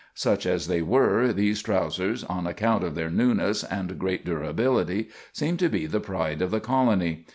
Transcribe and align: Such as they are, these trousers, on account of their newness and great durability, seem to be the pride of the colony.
Such 0.15 0.47
as 0.47 0.65
they 0.67 0.79
are, 0.81 1.31
these 1.31 1.61
trousers, 1.61 2.23
on 2.23 2.47
account 2.47 2.83
of 2.83 2.95
their 2.95 3.11
newness 3.11 3.63
and 3.63 3.99
great 3.99 4.25
durability, 4.25 5.09
seem 5.31 5.57
to 5.57 5.69
be 5.69 5.85
the 5.85 5.99
pride 5.99 6.41
of 6.41 6.49
the 6.49 6.59
colony. 6.59 7.27